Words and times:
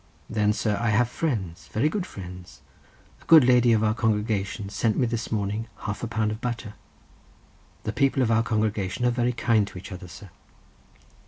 Then, 0.27 0.51
sir, 0.51 0.79
I 0.81 0.89
have 0.89 1.09
friends, 1.09 1.67
very 1.71 1.87
good 1.87 2.07
friends. 2.07 2.61
A 3.21 3.25
good 3.25 3.43
lady 3.43 3.71
of 3.71 3.83
our 3.83 3.93
congregation 3.93 4.67
sent 4.69 4.97
me 4.97 5.05
this 5.05 5.31
morning 5.31 5.67
half 5.81 6.01
a 6.01 6.07
pound 6.07 6.31
of 6.31 6.41
butter. 6.41 6.73
The 7.83 7.93
people 7.93 8.23
of 8.23 8.31
our 8.31 8.41
congregation 8.41 9.05
are 9.05 9.11
very 9.11 9.31
kind 9.31 9.67
to 9.67 9.77
each 9.77 9.91
other, 9.91 10.07
sir." 10.07 10.31